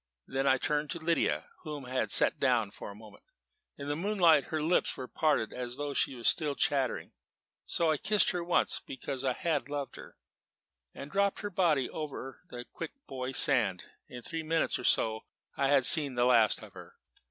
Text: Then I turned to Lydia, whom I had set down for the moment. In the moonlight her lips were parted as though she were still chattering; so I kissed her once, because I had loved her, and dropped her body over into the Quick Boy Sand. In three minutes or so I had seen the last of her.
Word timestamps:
Then 0.25 0.47
I 0.47 0.57
turned 0.57 0.89
to 0.89 0.97
Lydia, 0.97 1.51
whom 1.61 1.85
I 1.85 1.91
had 1.91 2.09
set 2.09 2.39
down 2.39 2.71
for 2.71 2.89
the 2.89 2.95
moment. 2.95 3.23
In 3.77 3.87
the 3.87 3.95
moonlight 3.95 4.45
her 4.45 4.59
lips 4.63 4.97
were 4.97 5.07
parted 5.07 5.53
as 5.53 5.75
though 5.75 5.93
she 5.93 6.15
were 6.15 6.23
still 6.23 6.55
chattering; 6.55 7.11
so 7.67 7.91
I 7.91 7.97
kissed 7.97 8.31
her 8.31 8.43
once, 8.43 8.79
because 8.83 9.23
I 9.23 9.33
had 9.33 9.69
loved 9.69 9.97
her, 9.97 10.17
and 10.95 11.11
dropped 11.11 11.41
her 11.41 11.51
body 11.51 11.87
over 11.87 12.39
into 12.45 12.55
the 12.55 12.65
Quick 12.65 12.93
Boy 13.05 13.31
Sand. 13.31 13.91
In 14.07 14.23
three 14.23 14.41
minutes 14.41 14.79
or 14.79 14.85
so 14.85 15.25
I 15.55 15.67
had 15.67 15.85
seen 15.85 16.15
the 16.15 16.25
last 16.25 16.63
of 16.63 16.73
her. 16.73 16.95